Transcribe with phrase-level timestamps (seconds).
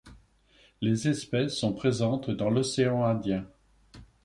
[0.81, 3.45] Les espèces sont présentes dans l'océan Indien.